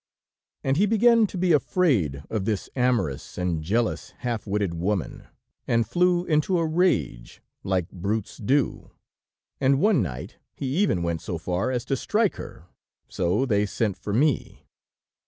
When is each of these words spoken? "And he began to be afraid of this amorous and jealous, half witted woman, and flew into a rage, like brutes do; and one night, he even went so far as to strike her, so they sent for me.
"And 0.63 0.77
he 0.77 0.87
began 0.87 1.27
to 1.27 1.37
be 1.37 1.51
afraid 1.51 2.23
of 2.27 2.45
this 2.45 2.71
amorous 2.75 3.37
and 3.37 3.61
jealous, 3.61 4.15
half 4.25 4.47
witted 4.47 4.73
woman, 4.73 5.27
and 5.67 5.87
flew 5.87 6.25
into 6.25 6.57
a 6.57 6.65
rage, 6.65 7.39
like 7.63 7.87
brutes 7.91 8.37
do; 8.37 8.89
and 9.59 9.79
one 9.79 10.01
night, 10.01 10.37
he 10.55 10.75
even 10.77 11.03
went 11.03 11.21
so 11.21 11.37
far 11.37 11.69
as 11.69 11.85
to 11.85 11.95
strike 11.95 12.37
her, 12.37 12.65
so 13.09 13.45
they 13.45 13.67
sent 13.67 13.95
for 13.95 14.11
me. 14.11 14.65